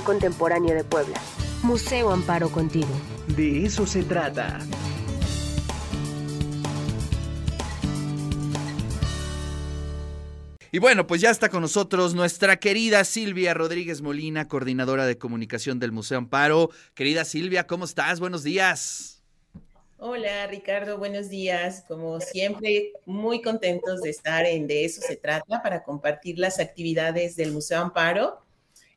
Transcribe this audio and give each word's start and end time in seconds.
Contemporáneo 0.00 0.74
de 0.74 0.84
Puebla. 0.84 1.20
Museo 1.62 2.10
Amparo 2.10 2.50
Contigo. 2.50 2.88
De 3.36 3.64
eso 3.64 3.86
se 3.86 4.02
trata. 4.02 4.58
Y 10.74 10.78
bueno, 10.78 11.06
pues 11.06 11.20
ya 11.20 11.28
está 11.28 11.50
con 11.50 11.60
nosotros 11.60 12.14
nuestra 12.14 12.56
querida 12.56 13.04
Silvia 13.04 13.52
Rodríguez 13.52 14.00
Molina, 14.00 14.48
coordinadora 14.48 15.04
de 15.04 15.18
comunicación 15.18 15.78
del 15.78 15.92
Museo 15.92 16.16
Amparo. 16.16 16.70
Querida 16.94 17.26
Silvia, 17.26 17.66
¿cómo 17.66 17.84
estás? 17.84 18.20
Buenos 18.20 18.42
días. 18.42 19.22
Hola 19.98 20.48
Ricardo, 20.48 20.98
buenos 20.98 21.28
días. 21.28 21.84
Como 21.86 22.18
siempre, 22.20 22.92
muy 23.06 23.40
contentos 23.40 24.00
de 24.00 24.10
estar 24.10 24.46
en 24.46 24.66
De 24.66 24.84
eso 24.84 25.00
se 25.00 25.16
trata 25.16 25.62
para 25.62 25.84
compartir 25.84 26.38
las 26.38 26.58
actividades 26.58 27.36
del 27.36 27.52
Museo 27.52 27.80
Amparo. 27.80 28.41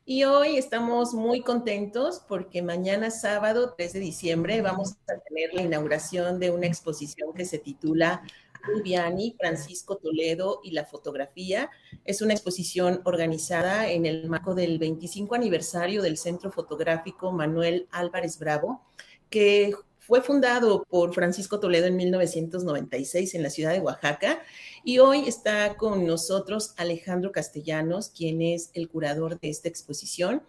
Y 0.08 0.22
hoy 0.22 0.56
estamos 0.56 1.14
muy 1.14 1.40
contentos 1.40 2.22
porque 2.28 2.62
mañana 2.62 3.10
sábado 3.10 3.74
3 3.76 3.94
de 3.94 3.98
diciembre 3.98 4.62
vamos 4.62 4.92
a 5.08 5.18
tener 5.18 5.52
la 5.52 5.62
inauguración 5.62 6.38
de 6.38 6.52
una 6.52 6.68
exposición 6.68 7.34
que 7.34 7.44
se 7.44 7.58
titula 7.58 8.22
Rubiani, 8.62 9.34
Francisco 9.36 9.96
Toledo 9.96 10.60
y 10.62 10.70
la 10.70 10.84
fotografía. 10.84 11.70
Es 12.04 12.22
una 12.22 12.34
exposición 12.34 13.00
organizada 13.02 13.90
en 13.90 14.06
el 14.06 14.28
marco 14.28 14.54
del 14.54 14.78
25 14.78 15.34
aniversario 15.34 16.02
del 16.02 16.18
Centro 16.18 16.52
Fotográfico 16.52 17.32
Manuel 17.32 17.88
Álvarez 17.90 18.38
Bravo, 18.38 18.82
que 19.28 19.74
fue 20.06 20.22
fundado 20.22 20.84
por 20.88 21.12
Francisco 21.12 21.58
Toledo 21.58 21.86
en 21.86 21.96
1996 21.96 23.34
en 23.34 23.42
la 23.42 23.50
ciudad 23.50 23.72
de 23.72 23.80
Oaxaca 23.80 24.38
y 24.84 25.00
hoy 25.00 25.26
está 25.26 25.76
con 25.76 26.06
nosotros 26.06 26.74
Alejandro 26.76 27.32
Castellanos, 27.32 28.10
quien 28.10 28.40
es 28.40 28.70
el 28.74 28.88
curador 28.88 29.40
de 29.40 29.50
esta 29.50 29.68
exposición. 29.68 30.42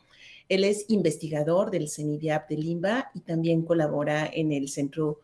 Él 0.48 0.64
es 0.64 0.86
investigador 0.90 1.72
del 1.72 1.90
CENIDIAP 1.90 2.50
de 2.50 2.58
Limba 2.58 3.10
y 3.16 3.22
también 3.22 3.64
colabora 3.64 4.30
en 4.32 4.52
el 4.52 4.70
Centro 4.70 5.22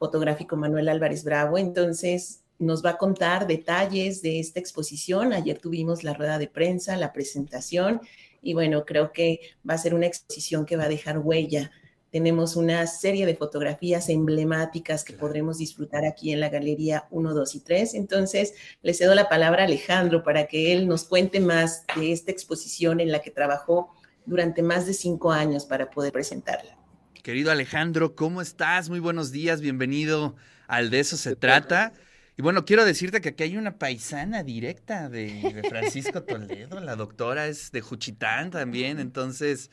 Fotográfico 0.00 0.56
Manuel 0.56 0.88
Álvarez 0.88 1.22
Bravo. 1.22 1.56
Entonces, 1.56 2.40
nos 2.58 2.84
va 2.84 2.90
a 2.90 2.98
contar 2.98 3.46
detalles 3.46 4.20
de 4.20 4.40
esta 4.40 4.58
exposición. 4.58 5.32
Ayer 5.32 5.58
tuvimos 5.58 6.02
la 6.02 6.12
rueda 6.12 6.40
de 6.40 6.48
prensa, 6.48 6.96
la 6.96 7.12
presentación 7.12 8.00
y 8.42 8.54
bueno, 8.54 8.84
creo 8.84 9.12
que 9.12 9.40
va 9.68 9.74
a 9.74 9.78
ser 9.78 9.94
una 9.94 10.06
exposición 10.06 10.66
que 10.66 10.76
va 10.76 10.84
a 10.84 10.88
dejar 10.88 11.18
huella 11.18 11.70
tenemos 12.10 12.56
una 12.56 12.86
serie 12.86 13.26
de 13.26 13.36
fotografías 13.36 14.08
emblemáticas 14.08 15.04
que 15.04 15.12
podremos 15.12 15.58
disfrutar 15.58 16.04
aquí 16.04 16.32
en 16.32 16.40
la 16.40 16.48
Galería 16.48 17.06
1, 17.10 17.34
2 17.34 17.54
y 17.54 17.60
3. 17.60 17.94
Entonces, 17.94 18.54
le 18.82 18.94
cedo 18.94 19.14
la 19.14 19.28
palabra 19.28 19.62
a 19.62 19.66
Alejandro 19.66 20.22
para 20.22 20.46
que 20.46 20.72
él 20.72 20.88
nos 20.88 21.04
cuente 21.04 21.40
más 21.40 21.84
de 21.96 22.12
esta 22.12 22.30
exposición 22.30 23.00
en 23.00 23.12
la 23.12 23.20
que 23.20 23.30
trabajó 23.30 23.94
durante 24.24 24.62
más 24.62 24.86
de 24.86 24.94
cinco 24.94 25.32
años 25.32 25.64
para 25.64 25.90
poder 25.90 26.12
presentarla. 26.12 26.76
Querido 27.22 27.50
Alejandro, 27.50 28.14
¿cómo 28.14 28.40
estás? 28.40 28.88
Muy 28.88 29.00
buenos 29.00 29.32
días, 29.32 29.60
bienvenido 29.60 30.36
al 30.68 30.90
De 30.90 31.00
eso 31.00 31.16
se 31.16 31.34
trata. 31.34 31.92
Y 32.38 32.42
bueno, 32.42 32.66
quiero 32.66 32.84
decirte 32.84 33.22
que 33.22 33.30
aquí 33.30 33.44
hay 33.44 33.56
una 33.56 33.78
paisana 33.78 34.42
directa 34.42 35.08
de, 35.08 35.62
Francisco 35.70 36.22
Toledo, 36.22 36.80
la 36.80 36.94
doctora 36.94 37.46
es 37.46 37.72
de 37.72 37.80
Juchitán 37.80 38.50
también, 38.50 38.98
entonces 38.98 39.70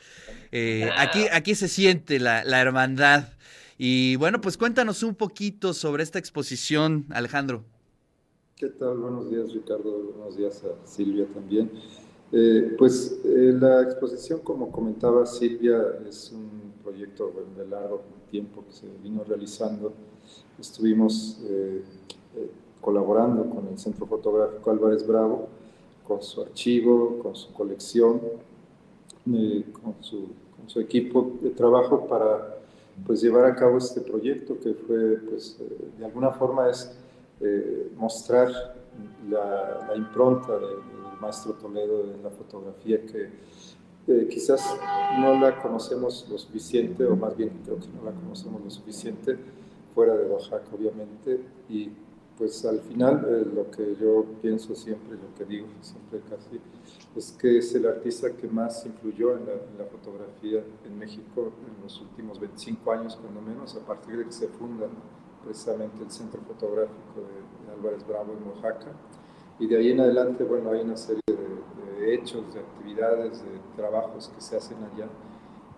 eh, 0.53 0.89
aquí, 0.97 1.25
aquí 1.33 1.55
se 1.55 1.67
siente 1.67 2.19
la, 2.19 2.61
hermandad. 2.61 3.25
Y 3.77 4.15
bueno, 4.15 4.39
pues 4.39 4.55
cuéntanos 4.55 5.03
un 5.03 5.15
poquito 5.15 5.73
sobre 5.73 6.03
esta 6.03 6.19
exposición, 6.19 7.05
Alejandro. 7.09 7.65
¿Qué 8.55 8.69
tal? 8.69 8.97
Buenos 8.97 9.29
días, 9.29 9.51
Ricardo. 9.51 10.13
Buenos 10.15 10.37
días 10.37 10.63
a 10.63 10.87
Silvia 10.87 11.25
también. 11.33 11.69
Eh, 12.31 12.75
pues 12.77 13.19
eh, 13.25 13.57
la 13.59 13.81
exposición, 13.81 14.39
como 14.39 14.71
comentaba 14.71 15.25
Silvia, 15.25 15.81
es 16.07 16.31
un 16.31 16.75
proyecto 16.81 17.33
de 17.57 17.67
largo 17.67 18.05
tiempo 18.31 18.63
que 18.65 18.71
se 18.71 18.87
vino 19.03 19.21
realizando. 19.25 19.93
Estuvimos 20.57 21.41
colaborando 22.81 23.49
con 23.49 23.67
el 23.67 23.79
Centro 23.79 24.05
Fotográfico 24.05 24.69
Álvarez 24.71 25.07
Bravo, 25.07 25.47
con 26.07 26.21
su 26.21 26.41
archivo, 26.41 27.19
con 27.19 27.35
su 27.35 27.51
colección, 27.53 28.21
eh, 29.31 29.63
con, 29.81 29.95
su, 30.01 30.79
equipo 30.79 31.31
de 31.41 31.51
trabajo 31.51 32.07
para 32.07 32.57
pues, 33.05 33.21
llevar 33.21 33.45
a 33.45 33.55
cabo 33.55 33.77
este 33.77 34.01
proyecto 34.01 34.59
que 34.59 34.73
fue, 34.73 35.17
pues, 35.29 35.57
eh, 35.59 35.91
de 35.99 36.05
alguna 36.05 36.31
forma 36.31 36.69
es 36.69 36.91
eh, 37.39 37.91
mostrar 37.95 38.49
la, 39.29 39.93
impronta 39.95 40.53
del 40.53 40.79
maestro 41.21 41.53
Toledo 41.53 42.03
en 42.03 42.23
la 42.23 42.29
fotografía 42.29 42.99
que 43.05 43.29
quizás 44.29 44.61
no 45.19 45.39
la 45.39 45.61
conocemos 45.61 46.27
lo 46.29 46.37
suficiente, 46.37 47.05
o 47.05 47.15
más 47.15 47.37
bien 47.37 47.51
creo 47.63 47.79
que 47.79 47.87
no 47.87 48.03
la 48.03 48.11
conocemos 48.11 48.61
lo 48.61 48.69
suficiente, 48.69 49.37
fuera 49.95 50.15
de 50.15 50.25
Oaxaca 50.25 50.65
obviamente, 50.75 51.39
y 51.69 51.89
pues 52.37 52.65
al 52.65 52.79
final 52.79 53.25
eh, 53.29 53.45
lo 53.53 53.69
que 53.69 53.95
yo 53.95 54.25
pienso 54.41 54.75
siempre, 54.75 55.17
lo 55.17 55.33
que 55.37 55.45
digo 55.45 55.67
siempre 55.81 56.21
casi, 56.29 56.59
es 57.15 57.31
que 57.31 57.59
es 57.59 57.75
el 57.75 57.85
artista 57.85 58.31
que 58.31 58.47
más 58.47 58.85
influyó 58.85 59.37
en 59.37 59.45
la, 59.45 59.85
fotografía 59.85 60.63
en 60.85 60.97
México 60.97 61.51
en 61.67 61.83
los 61.83 62.01
últimos 62.01 62.39
25 62.39 62.91
años, 62.91 63.15
cuando 63.15 63.41
menos, 63.41 63.75
a 63.75 63.85
partir 63.85 64.17
de 64.17 64.25
que 64.25 64.31
se 64.31 64.47
funda 64.47 64.87
precisamente 65.43 66.03
el 66.03 66.09
Centro 66.09 66.41
Fotográfico 66.41 67.21
de, 67.21 67.73
Álvarez 67.73 68.05
Bravo 68.07 68.33
en 68.33 68.47
Oaxaca. 68.47 68.91
Y 69.59 69.67
de 69.67 69.77
ahí 69.77 69.91
en 69.91 69.99
adelante, 69.99 70.43
bueno, 70.43 70.71
hay 70.71 70.81
una 70.81 70.97
serie 70.97 71.21
de, 71.27 72.13
hechos, 72.13 72.53
de 72.53 72.59
actividades, 72.59 73.41
de 73.43 73.59
trabajos 73.75 74.29
que 74.33 74.41
se 74.41 74.57
hacen 74.57 74.77
allá. 74.93 75.07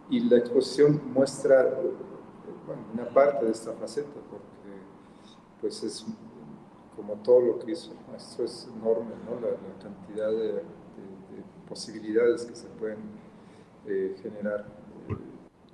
Y 0.09 0.21
la 0.21 0.37
exposición 0.37 1.01
muestra 1.13 1.61
eh, 1.63 1.91
una 2.93 3.07
parte 3.09 3.45
de 3.45 3.51
esta 3.51 3.73
faceta, 3.73 4.19
porque 4.29 4.45
pues 5.61 5.83
es 5.83 6.05
como 6.95 7.15
todo 7.15 7.41
lo 7.41 7.59
que 7.59 7.71
hizo 7.71 7.91
el 7.91 8.11
maestro, 8.11 8.45
es 8.45 8.67
enorme, 8.75 9.11
¿no? 9.25 9.39
la, 9.39 9.55
cantidad 9.81 10.31
de, 10.31 10.61
posibilidades 11.67 12.45
que 12.45 12.55
se 12.55 12.67
pueden 12.67 12.99
eh, 13.87 14.15
generar 14.21 14.65
eh, 15.09 15.15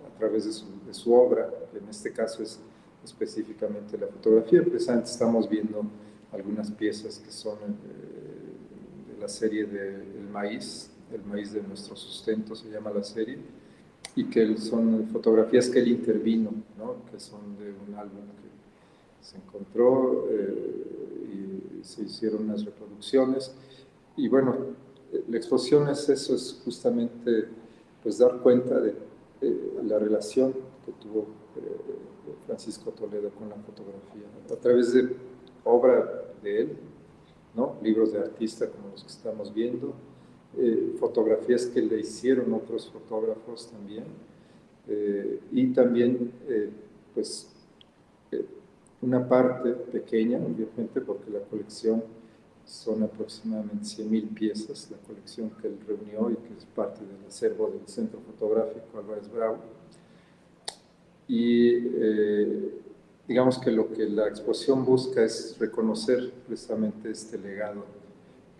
a 0.08 0.18
través 0.18 0.46
de 0.46 0.54
su, 0.54 0.66
de 0.86 0.94
su, 0.94 1.14
obra, 1.14 1.50
en 1.74 1.88
este 1.90 2.12
caso 2.14 2.42
es 2.42 2.60
específicamente 3.04 3.98
la 3.98 4.08
fotografía. 4.08 4.62
Precisamente 4.64 5.10
estamos 5.10 5.50
viendo 5.50 5.84
algunas 6.32 6.72
piezas 6.72 7.20
que 7.20 7.32
son 7.32 7.58
eh, 7.58 9.14
de 9.14 9.20
la 9.20 9.28
serie 9.28 9.66
del 9.66 10.28
maíz, 10.32 10.92
el 11.12 11.24
maíz 11.26 11.52
de 11.52 11.62
nuestro 11.62 11.96
sustento 11.96 12.56
se 12.56 12.70
llama 12.70 12.92
la 12.92 13.04
serie, 13.04 13.38
y 14.16 14.26
que 14.26 14.58
son 14.58 15.08
fotografías 15.08 15.70
que 15.70 15.80
él 15.80 15.90
intervino, 15.90 16.52
¿no? 16.78 17.06
que 17.12 17.20
son 17.20 17.58
de 17.58 17.72
un 17.72 17.96
álbum 17.96 18.22
que 18.42 19.26
se 19.26 19.38
encontró 19.38 20.28
se 21.84 22.04
hicieron 22.04 22.44
unas 22.44 22.66
reproducciones. 22.66 23.54
Y 24.18 24.28
bueno, 24.28 24.56
la 25.28 25.38
exposición 25.38 25.88
es 25.90 26.08
eso, 26.10 26.36
es 26.36 26.62
justamente 26.64 27.48
pues 28.04 28.18
dar 28.18 28.40
cuenta 28.40 28.80
de 28.80 28.96
la 29.84 30.00
relación 30.00 30.54
que 30.86 30.92
tuvo 30.94 31.28
eh, 31.56 32.38
Francisco 32.46 32.92
Toledo 32.92 33.30
con 33.32 33.50
la 33.50 33.56
fotografía, 33.56 34.28
a 34.52 34.56
través 34.56 34.94
de 34.94 35.16
obra 35.64 36.34
de 36.42 36.62
él, 36.62 36.78
¿no? 37.56 37.76
libros 37.82 38.14
de 38.14 38.20
artista 38.20 38.70
como 38.70 38.90
los 38.90 39.04
que 39.04 39.10
estamos 39.10 39.54
viendo, 39.54 39.94
eh, 40.58 40.96
fotografías 41.00 41.66
que 41.66 41.82
le 41.82 42.00
hicieron 42.00 42.54
otros 42.54 42.90
fotógrafos 42.90 43.70
también, 43.72 44.06
eh, 44.88 45.40
y 45.52 45.68
también 45.68 46.32
pues 47.14 47.50
una 49.02 49.28
parte 49.28 49.72
pequeña, 49.72 50.38
obviamente, 50.38 51.02
porque 51.02 51.32
la 51.32 51.40
colección 51.40 52.04
son 52.66 53.04
aproximadamente 53.04 53.84
100.000 53.84 54.34
piezas, 54.34 54.90
la 54.92 54.98
colección 54.98 55.50
que 55.62 55.68
él 55.68 55.78
reunió 55.86 56.32
y 56.32 56.36
que 56.36 56.54
es 56.58 56.66
parte 56.66 57.02
del 57.02 57.26
acervo 57.28 57.70
del 57.70 57.88
Centro 57.88 58.20
Fotográfico 58.22 58.98
Álvarez 58.98 59.32
Bravo. 59.32 59.58
Y 61.28 61.70
eh, 61.76 62.82
digamos 63.28 63.58
que 63.60 63.72
lo 63.72 63.92
que 63.92 64.08
la 64.10 64.28
exposición 64.28 64.86
busca 64.86 65.24
es 65.24 65.58
reconocer 65.60 66.32
precisamente 66.48 67.12
este 67.12 67.38
legado 67.38 67.86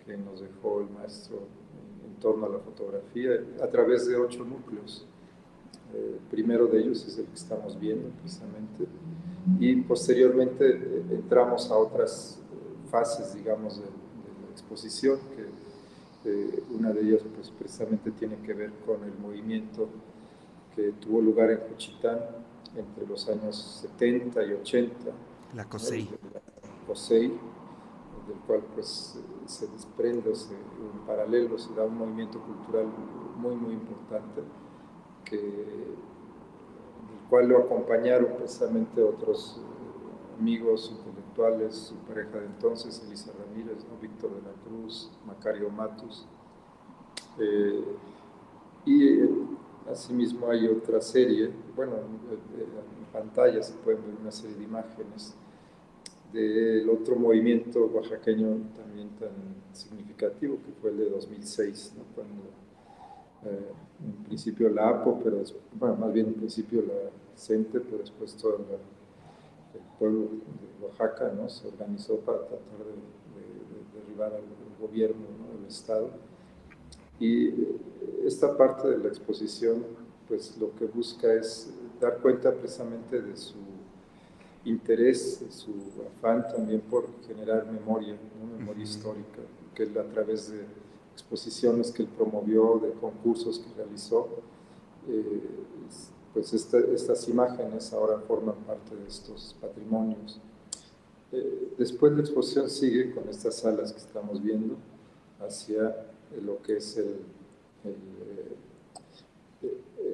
que 0.04 0.16
nos 0.16 0.40
dejó 0.40 0.80
el 0.80 0.90
maestro 0.90 1.38
en, 2.06 2.20
torno 2.20 2.46
a 2.46 2.48
la 2.48 2.58
fotografía 2.58 3.32
a 3.60 3.66
través 3.66 4.06
de 4.06 4.16
ocho 4.16 4.44
núcleos. 4.44 5.06
el 5.92 6.20
primero 6.30 6.66
de 6.66 6.80
ellos 6.80 7.04
es 7.04 7.18
el 7.18 7.26
que 7.26 7.34
estamos 7.34 7.78
viendo 7.78 8.08
precisamente, 8.20 8.86
y 9.58 9.76
posteriormente 9.82 10.68
eh, 10.68 11.04
entramos 11.10 11.70
a 11.70 11.76
otras 11.76 12.38
eh, 12.40 12.90
fases, 12.90 13.34
digamos, 13.34 13.78
de, 13.78 13.84
la 13.84 14.50
exposición, 14.50 15.18
que 15.34 16.30
eh, 16.30 16.62
una 16.70 16.92
de 16.92 17.00
ellas 17.00 17.22
pues, 17.34 17.50
precisamente 17.50 18.10
tiene 18.12 18.36
que 18.38 18.54
ver 18.54 18.70
con 18.86 19.02
el 19.02 19.18
movimiento 19.18 19.88
que 20.76 20.92
tuvo 20.92 21.20
lugar 21.20 21.50
en 21.50 21.58
Juchitán 21.68 22.20
entre 22.76 23.06
los 23.06 23.28
años 23.28 23.80
70 23.82 24.44
y 24.44 24.52
80. 24.52 24.94
La 25.54 25.64
COSEI. 25.64 26.08
La 26.32 26.86
COSEI, 26.86 27.28
del 27.28 28.38
cual 28.46 28.62
pues 28.74 29.18
se 29.46 29.66
desprende, 29.66 30.34
se, 30.34 30.54
en 30.54 31.06
paralelo 31.06 31.58
se 31.58 31.74
da 31.74 31.84
un 31.84 31.98
movimiento 31.98 32.40
cultural 32.40 32.86
muy, 33.36 33.56
muy 33.56 33.74
importante 33.74 34.42
que, 35.24 35.96
cual 37.32 37.48
lo 37.48 37.60
acompañaron 37.60 38.36
precisamente 38.36 39.02
otros 39.02 39.58
eh, 39.58 40.38
amigos 40.38 40.94
intelectuales, 40.94 41.74
su 41.74 41.94
pareja 42.06 42.38
de 42.38 42.44
entonces, 42.44 43.02
Elisa 43.06 43.32
Ramírez, 43.32 43.86
Víctor 44.02 44.34
de 44.34 44.42
la 44.42 44.52
Cruz, 44.62 45.10
Macario 45.26 45.70
Matus. 45.70 46.26
Eh, 47.38 47.84
y 48.84 49.20
asimismo 49.90 50.50
hay 50.50 50.66
otra 50.66 51.00
serie, 51.00 51.50
bueno, 51.74 51.94
en 51.94 53.06
pantalla 53.10 53.62
se 53.62 53.72
pueden 53.78 54.02
ver 54.02 54.14
una 54.20 54.30
serie 54.30 54.54
de 54.58 54.64
imágenes 54.64 55.34
del 56.34 56.90
otro 56.90 57.16
movimiento 57.16 57.86
oaxaqueño 57.86 58.58
también 58.76 59.08
tan 59.18 59.30
significativo, 59.72 60.58
que 60.66 60.72
fue 60.82 60.90
el 60.90 60.98
de 60.98 61.08
2006, 61.08 61.94
cuando 62.14 62.42
eh, 62.42 62.61
principio 64.32 64.70
la 64.70 64.88
APO, 64.88 65.20
pero 65.22 65.42
bueno, 65.74 65.94
más 65.96 66.10
bien 66.10 66.28
en 66.28 66.32
principio 66.32 66.80
la 66.80 67.10
CENTE, 67.36 67.80
pero 67.80 67.98
después 67.98 68.34
todo 68.34 68.56
el 68.56 69.80
pueblo 69.98 70.20
de 70.20 70.86
Oaxaca 70.86 71.30
¿no? 71.36 71.50
se 71.50 71.68
organizó 71.68 72.16
para 72.20 72.38
tratar 72.38 72.78
de, 72.78 74.00
derribar 74.00 74.32
al 74.32 74.40
gobierno 74.80 75.26
del 75.54 75.68
Estado. 75.68 76.08
Y 77.20 77.52
esta 78.24 78.56
parte 78.56 78.88
de 78.88 78.96
la 78.96 79.08
exposición, 79.08 79.84
pues 80.26 80.56
lo 80.56 80.74
que 80.76 80.86
busca 80.86 81.30
es 81.34 81.70
dar 82.00 82.16
cuenta 82.20 82.52
precisamente 82.52 83.20
de 83.20 83.36
su 83.36 83.56
interés, 84.64 85.44
su 85.50 85.74
afán 86.16 86.48
también 86.48 86.80
por 86.80 87.06
generar 87.28 87.66
memoria, 87.70 88.16
memoria 88.58 88.82
histórica, 88.82 89.42
que 89.74 89.82
a 89.82 90.04
través 90.04 90.50
de 90.50 90.64
exposiciones 91.12 91.90
que 91.90 92.02
él 92.02 92.08
promovió, 92.08 92.80
de 92.82 92.92
concursos 92.92 93.58
que 93.58 93.82
realizó, 93.82 94.28
eh, 95.08 95.40
pues 96.32 96.52
estas 96.54 97.28
imágenes 97.28 97.92
ahora 97.92 98.18
forman 98.26 98.56
parte 98.66 98.96
de 98.96 99.06
estos 99.06 99.54
patrimonios. 99.60 100.40
Eh, 101.32 101.74
después 101.78 102.12
la 102.12 102.20
exposición 102.20 102.70
sigue 102.70 103.14
con 103.14 103.28
estas 103.28 103.56
salas 103.56 103.92
que 103.92 103.98
estamos 103.98 104.42
viendo 104.42 104.76
hacia 105.40 106.06
lo 106.42 106.62
que 106.62 106.76
es 106.76 106.96
el 106.96 107.16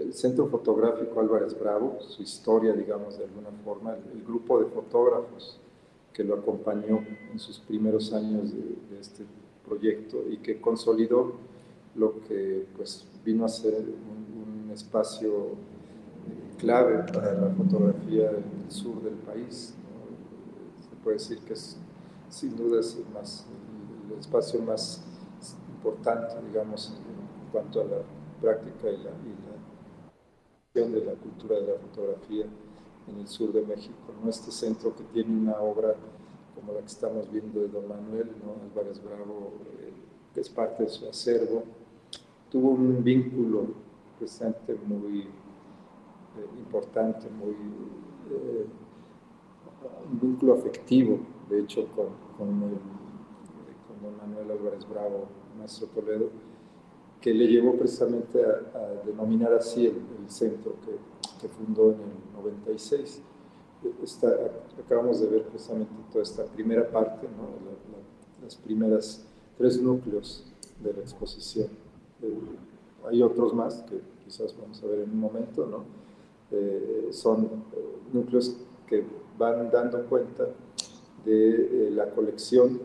el 0.00 0.14
Centro 0.14 0.46
Fotográfico 0.46 1.20
Álvarez 1.20 1.58
Bravo, 1.58 1.98
su 2.00 2.22
historia, 2.22 2.72
digamos, 2.72 3.18
de 3.18 3.24
alguna 3.24 3.50
forma, 3.64 3.94
el, 3.94 4.22
grupo 4.22 4.58
de 4.58 4.66
fotógrafos 4.66 5.58
que 6.12 6.24
lo 6.24 6.34
acompañó 6.34 7.04
en 7.32 7.38
sus 7.38 7.58
primeros 7.58 8.12
años 8.12 8.52
de, 8.52 9.00
este 9.00 9.24
proyecto 9.68 10.24
y 10.28 10.38
que 10.38 10.60
consolidó 10.60 11.34
lo 11.94 12.20
que 12.22 12.66
pues, 12.76 13.06
vino 13.24 13.44
a 13.44 13.48
ser 13.48 13.74
un, 13.74 14.28
espacio 14.72 15.56
clave 16.58 17.02
para 17.12 17.32
la 17.32 17.50
fotografía 17.50 18.30
del 18.30 18.70
sur 18.70 19.02
del 19.02 19.14
país. 19.14 19.74
Se 20.78 20.96
puede 21.02 21.16
decir 21.16 21.38
que 21.38 21.54
es, 21.54 21.78
sin 22.28 22.54
duda 22.54 22.78
es 22.78 22.94
el, 22.94 23.12
más, 23.12 23.46
el 24.08 24.18
espacio 24.18 24.60
más 24.62 25.02
importante, 25.74 26.34
digamos, 26.46 26.92
en 26.96 27.50
cuanto 27.50 27.80
a 27.80 27.84
la 27.84 28.02
práctica 28.40 28.90
y 28.90 28.98
la, 28.98 29.10
de 30.86 31.04
la 31.04 31.14
cultura 31.14 31.56
de 31.56 31.66
la 31.66 31.78
fotografía 31.80 32.44
en 33.08 33.18
el 33.18 33.26
sur 33.26 33.52
de 33.52 33.62
México. 33.62 33.96
¿no? 34.22 34.30
Este 34.30 34.52
centro 34.52 34.94
que 34.94 35.02
tiene 35.04 35.36
una 35.36 35.58
obra 35.60 35.94
como 36.58 36.72
la 36.72 36.80
que 36.80 36.86
estamos 36.86 37.30
viendo 37.30 37.60
de 37.60 37.68
Don 37.68 37.88
Manuel. 37.88 38.30
Álvarez 38.70 39.02
Bravo, 39.02 39.52
eh, 39.80 39.92
que 40.34 40.40
es 40.40 40.48
parte 40.48 40.84
de 40.84 40.88
su 40.88 41.08
acervo, 41.08 41.64
tuvo 42.50 42.70
un 42.70 43.02
vínculo 43.02 43.66
presente 44.18 44.76
muy 44.86 45.20
eh, 45.20 46.58
importante, 46.58 47.28
muy, 47.30 47.52
eh, 48.30 48.66
un 50.10 50.20
vínculo 50.20 50.54
afectivo, 50.54 51.18
de 51.48 51.60
hecho, 51.60 51.86
con, 51.94 52.28
Don 52.38 54.16
Manuel 54.16 54.50
Álvarez 54.52 54.88
Bravo, 54.88 55.26
maestro 55.58 55.88
Toledo 55.88 56.30
que 57.20 57.34
le 57.34 57.46
llevó 57.46 57.76
precisamente 57.76 58.40
a, 58.44 59.04
denominar 59.04 59.52
así 59.52 59.86
el, 59.86 59.96
centro 60.28 60.74
que, 61.40 61.48
fundó 61.48 61.92
en 61.92 62.00
el 62.00 62.42
96. 62.42 63.22
Está, 64.02 64.28
acabamos 64.78 65.20
de 65.20 65.28
ver 65.28 65.42
precisamente 65.44 65.92
toda 66.10 66.22
esta 66.22 66.44
primera 66.44 66.90
parte, 66.90 67.26
¿no? 67.28 67.48
las 68.42 68.56
primeras 68.56 69.24
tres 69.56 69.80
núcleos 69.80 70.44
de 70.82 70.92
la 70.92 71.00
exposición. 71.00 71.68
Eh, 72.22 72.38
hay 73.06 73.22
otros 73.22 73.54
más 73.54 73.82
que 73.82 74.00
quizás 74.24 74.54
vamos 74.60 74.82
a 74.82 74.86
ver 74.86 75.00
en 75.00 75.10
un 75.10 75.20
momento, 75.20 75.66
¿no? 75.66 75.84
Eh, 76.50 77.08
son 77.10 77.44
eh, 77.44 77.98
núcleos 78.12 78.56
que 78.86 79.04
van 79.38 79.70
dando 79.70 80.04
cuenta 80.06 80.48
de 81.24 81.90
la 81.92 82.10
colección 82.10 82.80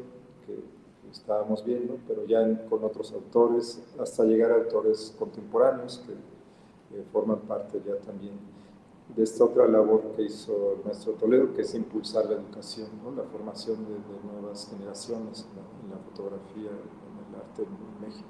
estábamos 1.13 1.63
viendo, 1.63 1.97
pero 2.07 2.25
ya 2.25 2.67
con 2.67 2.83
otros 2.83 3.13
autores, 3.13 3.81
hasta 3.99 4.23
llegar 4.25 4.51
a 4.51 4.55
autores 4.55 5.15
contemporáneos 5.17 6.03
que 6.05 7.03
forman 7.11 7.39
parte 7.41 7.79
ya 7.85 7.95
también 7.97 8.33
de 9.15 9.23
esta 9.23 9.43
otra 9.43 9.67
labor 9.67 10.13
que 10.15 10.23
hizo 10.23 10.77
el 10.77 10.85
maestro 10.85 11.13
Toledo, 11.13 11.53
que 11.53 11.61
es 11.61 11.73
impulsar 11.75 12.25
la 12.25 12.33
educación, 12.35 12.87
la 13.15 13.23
formación 13.23 13.85
de, 13.85 14.31
nuevas 14.31 14.69
generaciones 14.69 15.45
en 15.83 15.89
la, 15.89 15.97
fotografía, 15.97 16.71
en 16.71 17.33
el 17.33 17.35
arte 17.35 17.63
en 17.63 18.07
México. 18.07 18.27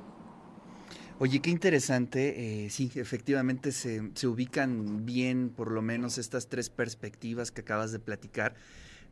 Oye, 1.19 1.41
qué 1.41 1.51
interesante. 1.51 2.65
Eh, 2.65 2.69
sí, 2.69 2.91
efectivamente 2.95 3.71
se, 3.71 4.11
se, 4.15 4.27
ubican 4.27 5.05
bien, 5.05 5.49
por 5.49 5.71
lo 5.71 5.81
menos, 5.81 6.17
estas 6.17 6.47
tres 6.47 6.69
perspectivas 6.69 7.51
que 7.51 7.61
acabas 7.61 7.91
de 7.91 7.99
platicar. 7.99 8.55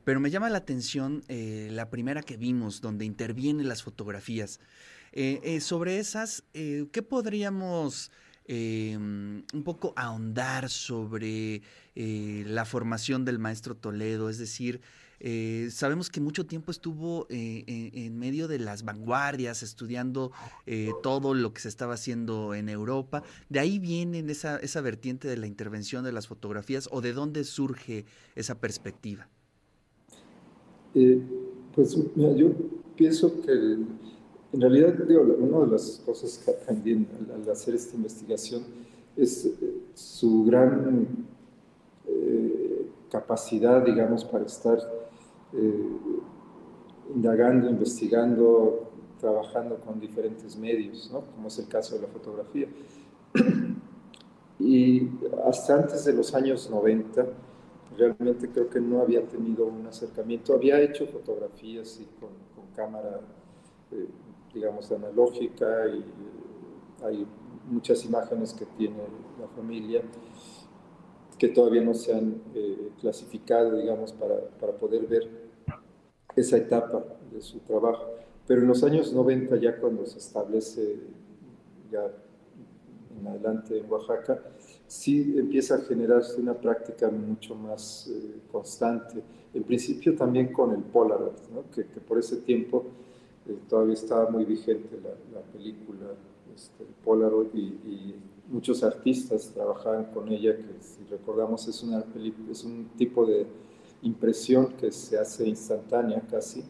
Pero 0.04 0.20
me 0.20 0.32
llama 0.32 0.50
la 0.50 0.58
atención 0.58 1.24
eh, 1.28 1.70
la 1.72 1.90
primera 1.90 2.24
que 2.24 2.38
vimos, 2.38 2.82
donde 2.82 3.06
intervienen 3.06 3.68
las 3.68 3.84
fotografías. 3.84 4.60
Eh, 5.12 5.40
eh, 5.44 5.62
sobre 5.62 6.00
esas, 6.00 6.44
¿qué 6.54 7.04
podríamos 7.08 8.12
un 8.52 9.64
poco 9.64 9.94
ahondar 9.96 10.70
sobre 10.70 11.62
la 11.96 12.66
formación 12.66 13.26
del 13.26 13.40
maestro 13.40 13.76
Toledo? 13.76 14.30
Es 14.30 14.38
decir, 14.38 14.82
sabemos 15.70 16.10
que 16.10 16.20
mucho 16.20 16.46
tiempo 16.46 16.72
estuvo 16.72 17.28
en, 17.30 18.18
medio 18.18 18.48
de 18.48 18.60
las 18.60 18.84
vanguardias, 18.84 19.64
estudiando 19.64 20.32
todo 21.02 21.34
lo 21.34 21.54
que 21.54 21.62
se 21.62 21.70
estaba 21.70 21.94
haciendo 21.94 22.54
en 22.54 22.70
Europa. 22.70 23.24
¿De 23.50 23.60
ahí 23.60 23.80
viene 23.80 24.20
esa, 24.32 24.58
esa 24.58 24.82
vertiente 24.82 25.28
de 25.28 25.38
la 25.38 25.48
intervención 25.48 26.04
de 26.04 26.12
las 26.12 26.28
fotografías 26.28 26.90
o 26.92 27.02
de 27.02 27.14
dónde 27.14 27.44
surge 27.44 28.06
esa 28.36 28.60
perspectiva? 28.60 29.28
Eh, 30.94 31.22
pues 31.74 31.96
yo 32.36 32.52
pienso 32.96 33.42
que 33.42 33.78
en 34.54 34.62
realidad 34.62 34.94
digo, 34.94 35.22
una 35.22 35.66
de 35.66 35.72
las 35.72 36.02
cosas 36.06 36.38
que 36.44 36.52
aprendí 36.52 36.94
al, 36.94 37.50
hacer 37.50 37.76
esta 37.76 37.96
investigación 37.96 38.64
es 39.16 39.46
eh, 39.46 39.54
su 39.94 40.46
gran 40.46 41.28
eh, 42.08 42.88
capacidad, 43.10 43.84
digamos, 43.84 44.26
para 44.26 44.46
estar 44.46 44.80
indagando, 47.14 47.70
investigando, 47.70 48.90
trabajando 49.20 49.76
con 49.82 50.00
diferentes 50.00 50.56
medios, 50.56 51.10
¿no? 51.12 51.22
como 51.22 51.50
es 51.50 51.60
el 51.60 51.68
caso 51.68 51.96
de 51.96 52.04
la 52.04 52.08
fotografía. 52.08 52.68
Y 54.64 55.10
hasta 55.46 55.76
antes 55.76 56.06
de 56.06 56.14
los 56.14 56.36
años 56.36 56.70
90, 56.70 57.26
realmente 57.98 58.48
creo 58.50 58.70
que 58.70 58.80
no 58.80 59.02
había 59.02 59.28
tenido 59.28 59.66
un 59.66 59.88
acercamiento. 59.88 60.54
Había 60.54 60.80
hecho 60.80 61.08
fotografías 61.08 62.00
y 62.00 62.06
con, 62.20 62.30
cámara, 62.76 63.20
eh, 63.92 64.08
digamos, 64.54 64.92
analógica 64.92 65.88
y 65.88 66.04
hay 67.04 67.26
muchas 67.70 68.06
imágenes 68.06 68.54
que 68.54 68.66
tiene 68.66 68.98
la 69.40 69.48
familia 69.48 70.02
que 71.42 71.48
todavía 71.48 71.82
no 71.82 71.96
se 71.96 72.14
han 72.14 72.40
eh, 72.54 72.92
clasificado, 73.00 73.76
digamos, 73.76 74.14
para, 74.14 74.42
para, 74.60 74.74
poder 74.74 75.08
ver 75.08 75.28
esa 76.36 76.58
etapa 76.58 77.04
de 77.32 77.42
su 77.42 77.58
trabajo. 77.62 78.12
Pero 78.46 78.62
en 78.62 78.68
los 78.68 78.84
años 78.84 79.12
90, 79.12 79.56
ya 79.56 79.76
cuando 79.78 80.06
se 80.06 80.20
establece 80.20 81.00
ya 81.92 82.12
en 83.20 83.28
adelante 83.28 83.78
en 83.80 83.92
Oaxaca, 83.92 84.40
sí 84.86 85.34
empieza 85.36 85.76
a 85.76 85.80
generarse 85.80 86.40
una 86.40 86.54
práctica 86.54 87.10
mucho 87.10 87.56
más 87.56 88.08
eh, 88.14 88.42
constante. 88.52 89.24
En 89.54 89.64
principio 89.64 90.16
también 90.16 90.54
con 90.54 90.72
el 90.74 90.84
Polaroid, 90.84 91.34
que, 91.74 91.84
por 91.84 92.20
ese 92.20 92.38
tiempo 92.38 92.86
eh, 93.48 93.58
todavía 93.70 93.94
estaba 93.94 94.30
muy 94.30 94.46
vigente 94.46 95.00
la, 95.02 95.42
película 95.42 96.14
este, 96.56 96.86
Polaroid 97.04 97.54
y, 97.54 98.16
muchos 98.48 98.84
artistas 98.84 99.50
trabajaban 99.54 100.12
con 100.14 100.28
ella, 100.28 100.58
que 100.58 100.76
si 100.82 101.06
recordamos 101.10 101.66
es, 101.70 101.84
una 101.84 102.04
es 102.50 102.66
un 102.66 102.90
tipo 102.98 103.26
de 103.26 103.48
impresión 104.02 104.74
que 104.74 104.92
se 104.92 105.18
hace 105.18 105.48
instantánea 105.48 106.22
casi 106.30 106.62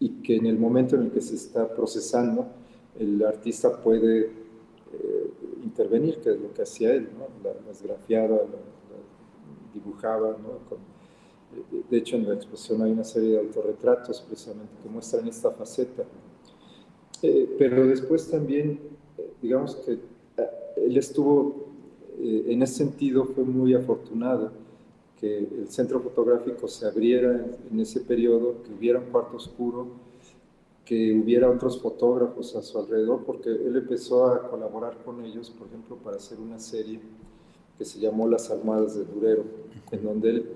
y 0.00 0.22
que 0.22 0.36
en 0.36 0.46
el 0.46 0.58
momento 0.58 0.96
en 0.96 1.02
el 1.02 1.10
que 1.10 1.20
se 1.20 1.34
está 1.34 1.68
procesando, 1.68 2.46
el 2.98 3.22
artista 3.26 3.82
puede 3.82 4.20
eh, 4.22 5.30
intervenir, 5.62 6.18
que 6.20 6.30
es 6.30 6.40
lo 6.40 6.52
que 6.54 6.62
hacía 6.62 6.94
él, 6.94 7.10
¿no? 7.18 7.26
las 7.66 7.82
grafiaba, 7.82 8.38
dibujaba, 9.74 10.36
de 11.90 11.96
hecho, 11.96 12.16
en 12.16 12.28
la 12.28 12.34
exposición 12.34 12.82
hay 12.82 12.92
una 12.92 13.04
serie 13.04 13.30
de 13.30 13.38
autorretratos 13.38 14.20
precisamente 14.22 14.72
que 14.82 14.88
muestran 14.88 15.26
esta 15.26 15.50
faceta. 15.50 16.04
Eh, 17.22 17.56
pero 17.58 17.86
después 17.86 18.30
también, 18.30 18.78
eh, 19.16 19.30
digamos 19.42 19.76
que 19.76 19.92
eh, 19.92 19.98
él 20.76 20.96
estuvo, 20.96 21.68
en 22.20 22.62
ese 22.62 22.74
sentido, 22.74 23.24
fue 23.24 23.44
muy 23.44 23.74
afortunado 23.74 24.50
que 25.18 25.38
el 25.38 25.68
centro 25.68 26.00
fotográfico 26.00 26.68
se 26.68 26.86
abriera 26.86 27.44
en, 27.70 27.80
ese 27.80 28.00
periodo, 28.00 28.62
que 28.62 28.72
hubiera 28.72 28.98
un 28.98 29.06
cuarto 29.06 29.36
oscuro, 29.36 29.86
que 30.84 31.12
hubiera 31.12 31.50
otros 31.50 31.80
fotógrafos 31.80 32.54
a 32.56 32.62
su 32.62 32.78
alrededor, 32.78 33.24
porque 33.24 33.50
él 33.50 33.76
empezó 33.76 34.26
a 34.26 34.48
colaborar 34.48 34.96
con 35.04 35.24
ellos, 35.24 35.50
por 35.50 35.68
ejemplo, 35.68 35.96
para 35.96 36.16
hacer 36.16 36.38
una 36.40 36.58
serie 36.58 37.00
que 37.76 37.84
se 37.84 38.00
llamó 38.00 38.26
Las 38.28 38.50
Almadas 38.50 38.96
de 38.96 39.04
Durero, 39.04 39.44
en 39.90 40.04
donde 40.04 40.30
él 40.30 40.46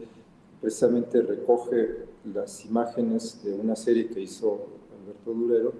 precisamente 0.62 1.20
recoge 1.20 2.06
las 2.32 2.64
imágenes 2.64 3.42
de 3.42 3.52
una 3.52 3.74
serie 3.74 4.08
que 4.08 4.20
hizo 4.20 4.68
Alberto 5.02 5.34
Durero 5.34 5.72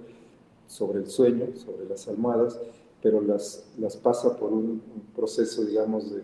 sobre 0.66 0.98
el 0.98 1.06
sueño, 1.06 1.54
sobre 1.54 1.88
las 1.88 2.08
almohadas, 2.08 2.60
pero 3.00 3.20
las, 3.20 3.64
las 3.78 3.96
pasa 3.96 4.36
por 4.36 4.52
un, 4.52 4.82
proceso, 5.14 5.64
digamos, 5.64 6.10
de, 6.10 6.22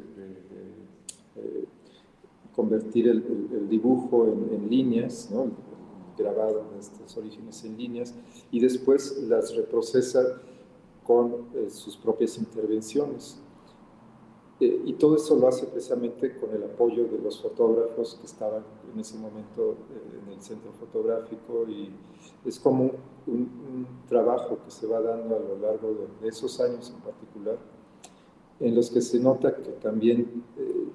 convertir 2.54 3.06
el, 3.06 3.68
dibujo 3.68 4.26
en, 4.26 4.68
líneas, 4.68 5.30
¿no? 5.32 5.52
grabado 6.16 6.64
de 6.74 6.80
estos 6.80 7.16
orígenes 7.16 7.62
en 7.64 7.78
líneas, 7.78 8.12
y 8.50 8.58
después 8.58 9.22
las 9.28 9.54
reprocesa 9.54 10.40
con 11.04 11.46
eh, 11.54 11.70
sus 11.70 11.96
propias 11.96 12.36
intervenciones. 12.36 13.38
Eh, 14.60 14.82
y 14.86 14.94
todo 14.94 15.14
eso 15.16 15.36
lo 15.36 15.46
hace 15.46 15.66
precisamente 15.66 16.36
con 16.36 16.50
el 16.50 16.64
apoyo 16.64 17.04
de 17.04 17.18
los 17.18 17.40
fotógrafos 17.40 18.16
que 18.20 18.26
estaban 18.26 18.64
en 18.92 18.98
ese 18.98 19.16
momento 19.16 19.76
eh, 19.92 20.20
en 20.26 20.32
el 20.32 20.42
centro 20.42 20.72
fotográfico 20.72 21.64
y 21.68 21.90
es 22.44 22.58
como 22.58 22.90
un, 23.28 23.86
trabajo 24.08 24.58
que 24.64 24.70
se 24.70 24.86
va 24.86 25.00
dando 25.00 25.36
a 25.36 25.38
lo 25.38 25.58
largo 25.58 26.08
de, 26.20 26.28
esos 26.28 26.58
años 26.60 26.92
en 26.94 27.00
particular, 27.02 27.58
en 28.58 28.74
los 28.74 28.90
que 28.90 29.00
se 29.00 29.20
nota 29.20 29.54
que 29.54 29.70
también 29.72 30.42
eh, 30.56 30.88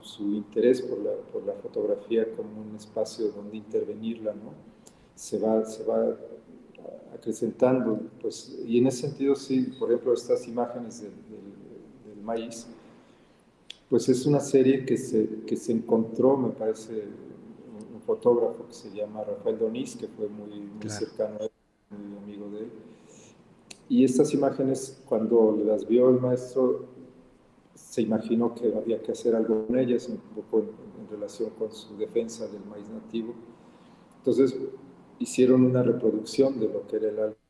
su, 0.00 0.22
interés 0.22 0.82
por 0.82 0.98
la, 0.98 1.12
por 1.32 1.44
la, 1.44 1.54
fotografía 1.54 2.30
como 2.36 2.60
un 2.60 2.76
espacio 2.76 3.28
donde 3.30 3.56
intervenirla, 3.56 4.32
¿no? 4.34 4.52
se, 5.16 5.38
va, 5.38 5.64
se 5.64 5.82
va 5.82 6.16
acrecentando. 7.12 8.00
Pues, 8.20 8.56
y 8.64 8.78
en 8.78 8.86
ese 8.86 9.08
sentido, 9.08 9.34
sí, 9.34 9.74
por 9.78 9.90
ejemplo, 9.90 10.12
estas 10.12 10.46
imágenes 10.46 11.00
del, 11.00 11.12
del 12.06 12.22
maíz, 12.22 12.68
pues 13.88 14.08
es 14.08 14.26
una 14.26 14.40
serie 14.40 14.84
que 14.84 14.96
se, 14.96 15.42
que 15.46 15.56
se 15.56 15.72
encontró, 15.72 16.36
me 16.36 16.50
parece, 16.50 17.04
un, 17.92 18.00
fotógrafo 18.02 18.68
que 18.68 18.72
se 18.72 18.90
llama 18.90 19.24
Rafael 19.24 19.58
Doniz, 19.58 19.96
que 19.96 20.06
fue 20.06 20.28
muy, 20.28 20.60
muy 20.60 20.88
cercano 20.88 21.38
a 21.40 21.44
él, 21.44 21.50
muy 21.90 22.18
amigo 22.18 22.48
de 22.50 22.60
él. 22.60 22.70
Y 23.88 24.04
estas 24.04 24.32
imágenes, 24.32 25.02
cuando 25.06 25.58
las 25.64 25.86
vio 25.88 26.10
el 26.10 26.20
maestro, 26.20 26.86
se 27.74 28.02
imaginó 28.02 28.54
que 28.54 28.74
había 28.74 29.02
que 29.02 29.12
hacer 29.12 29.34
algo 29.34 29.66
con 29.66 29.78
ellas, 29.78 30.08
un 30.08 30.18
poco 30.34 30.60
en, 30.60 30.86
relación 31.08 31.50
con 31.50 31.72
su 31.72 31.96
defensa 31.96 32.48
del 32.48 32.64
maíz 32.64 32.88
nativo. 32.88 33.32
Entonces, 34.18 34.56
hicieron 35.20 35.64
una 35.64 35.82
reproducción 35.82 36.58
de 36.58 36.68
lo 36.68 36.86
que 36.86 36.96
era 36.96 37.08
el 37.08 37.18
álbum 37.18 37.45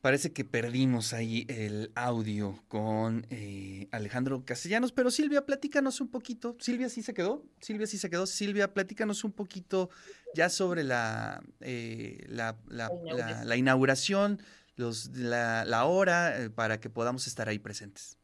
Parece 0.00 0.32
que 0.32 0.46
perdimos 0.46 1.12
ahí 1.12 1.44
el 1.48 1.92
audio 1.94 2.58
con 2.68 3.26
eh, 3.28 3.86
Alejandro 3.90 4.46
Castellanos, 4.46 4.92
pero 4.92 5.10
Silvia, 5.10 5.44
platícanos 5.44 6.00
un 6.00 6.08
poquito. 6.08 6.56
Silvia 6.58 6.88
sí 6.88 7.02
se 7.02 7.12
quedó, 7.12 7.44
Silvia 7.60 7.86
sí 7.86 7.98
se 7.98 8.08
quedó. 8.08 8.26
Silvia, 8.26 8.72
platícanos 8.72 9.24
un 9.24 9.32
poquito 9.32 9.90
ya 10.34 10.48
sobre 10.48 10.84
la, 10.84 11.42
eh, 11.60 12.24
la, 12.28 13.56
inauguración, 13.58 14.40
los, 14.76 15.10
la, 15.14 15.84
hora, 15.84 16.44
eh, 16.44 16.48
para 16.48 16.80
que 16.80 16.88
podamos 16.88 17.26
estar 17.26 17.50
ahí 17.50 17.58
presentes. 17.58 18.16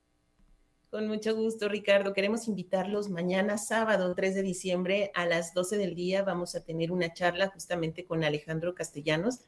Con 0.89 1.09
mucho 1.09 1.37
gusto, 1.37 1.69
Ricardo. 1.69 2.15
Queremos 2.15 2.49
invitarlos 2.49 3.11
mañana, 3.11 3.59
sábado 3.59 4.15
3 4.15 4.35
de 4.35 4.43
diciembre, 4.43 5.11
a 5.15 5.27
las 5.27 5.53
12 5.53 5.77
del 5.77 5.95
día. 5.95 6.23
Vamos 6.23 6.55
a 6.55 6.65
tener 6.65 6.91
una 6.91 7.13
charla 7.13 7.49
justamente 7.49 8.07
con 8.07 8.25
Alejandro 8.25 8.75
Castellanos 8.75 9.41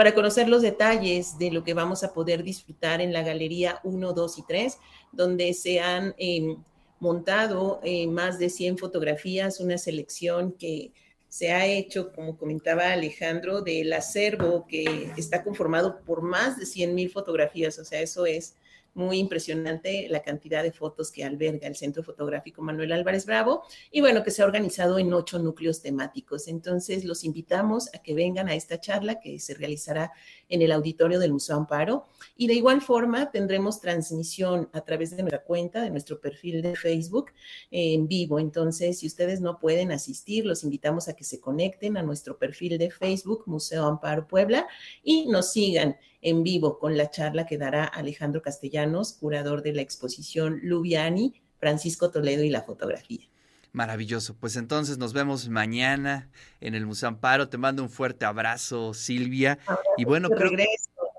para 0.00 0.14
conocer 0.14 0.48
los 0.48 0.62
detalles 0.62 1.36
de 1.36 1.50
lo 1.50 1.62
que 1.62 1.74
vamos 1.74 2.02
a 2.04 2.14
poder 2.14 2.42
disfrutar 2.42 3.02
en 3.02 3.12
la 3.12 3.22
Galería 3.22 3.80
1, 3.84 4.14
2 4.14 4.38
y 4.38 4.42
3, 4.44 4.78
donde 5.12 5.52
se 5.52 5.78
han 5.80 6.14
em, 6.16 6.56
montado 7.00 7.80
eh, 7.84 8.06
más 8.06 8.38
de 8.38 8.48
100 8.48 8.78
fotografías, 8.78 9.60
una 9.60 9.76
selección 9.76 10.52
que 10.52 10.92
se 11.28 11.52
ha 11.52 11.66
hecho, 11.66 12.14
como 12.14 12.38
comentaba 12.38 12.90
Alejandro, 12.92 13.60
del 13.60 13.92
acervo 13.92 14.66
que 14.66 15.12
está 15.18 15.44
conformado 15.44 16.00
por 16.06 16.22
más 16.22 16.56
de 16.58 16.64
100 16.64 16.94
mil 16.94 17.10
fotografías, 17.10 17.78
o 17.78 17.84
sea, 17.84 18.00
eso 18.00 18.24
es 18.24 18.54
muy 18.94 19.18
impresionante 19.18 20.08
la 20.08 20.22
cantidad 20.22 20.62
de 20.62 20.72
fotos 20.72 21.10
que 21.10 21.24
alberga 21.24 21.68
el 21.68 21.76
Centro 21.76 22.02
Fotográfico 22.02 22.62
Manuel 22.62 22.92
Álvarez 22.92 23.26
Bravo 23.26 23.62
y 23.90 24.00
bueno, 24.00 24.22
que 24.22 24.30
se 24.30 24.42
ha 24.42 24.44
organizado 24.44 24.98
en 24.98 25.12
ocho 25.12 25.38
núcleos 25.38 25.80
temáticos. 25.82 26.48
Entonces, 26.48 27.04
los 27.04 27.24
invitamos 27.24 27.88
a 27.94 28.02
que 28.02 28.14
vengan 28.14 28.48
a 28.48 28.54
esta 28.54 28.80
charla 28.80 29.20
que 29.20 29.38
se 29.38 29.54
realizará 29.54 30.12
en 30.50 30.60
el 30.60 30.72
auditorio 30.72 31.18
del 31.18 31.32
Museo 31.32 31.56
Amparo 31.56 32.06
y 32.36 32.46
de 32.46 32.54
igual 32.54 32.82
forma 32.82 33.30
tendremos 33.30 33.80
transmisión 33.80 34.68
a 34.72 34.82
través 34.82 35.16
de 35.16 35.22
nuestra 35.22 35.42
cuenta, 35.42 35.80
de 35.80 35.90
nuestro 35.90 36.20
perfil 36.20 36.60
de 36.60 36.76
Facebook 36.76 37.32
en 37.70 38.06
vivo. 38.06 38.38
Entonces, 38.38 38.98
si 38.98 39.06
ustedes 39.06 39.40
no 39.40 39.58
pueden 39.58 39.92
asistir, 39.92 40.44
los 40.44 40.64
invitamos 40.64 41.08
a 41.08 41.14
que 41.14 41.24
se 41.24 41.40
conecten 41.40 41.96
a 41.96 42.02
nuestro 42.02 42.38
perfil 42.38 42.76
de 42.76 42.90
Facebook 42.90 43.44
Museo 43.46 43.86
Amparo 43.86 44.26
Puebla 44.26 44.66
y 45.02 45.26
nos 45.26 45.52
sigan 45.52 45.96
en 46.20 46.42
vivo 46.42 46.78
con 46.78 46.96
la 46.96 47.10
charla 47.10 47.46
que 47.46 47.56
dará 47.56 47.84
Alejandro 47.84 48.42
Castellanos, 48.42 49.14
curador 49.14 49.62
de 49.62 49.72
la 49.72 49.82
exposición 49.82 50.60
Lubiani, 50.62 51.40
Francisco 51.58 52.10
Toledo 52.10 52.42
y 52.42 52.50
la 52.50 52.62
fotografía. 52.62 53.29
Maravilloso. 53.72 54.34
Pues 54.34 54.56
entonces 54.56 54.98
nos 54.98 55.12
vemos 55.12 55.48
mañana 55.48 56.28
en 56.60 56.74
el 56.74 56.86
Museo 56.86 57.08
Amparo. 57.08 57.48
Te 57.48 57.56
mando 57.56 57.82
un 57.82 57.90
fuerte 57.90 58.24
abrazo, 58.24 58.94
Silvia. 58.94 59.58
y 59.96 60.04
bueno, 60.04 60.28
creo, 60.28 60.50